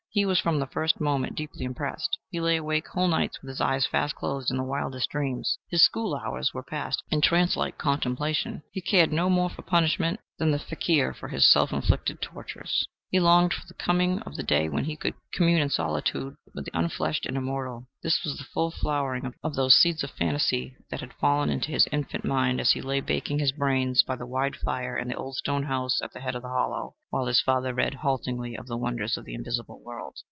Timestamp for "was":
0.25-0.41, 18.23-18.37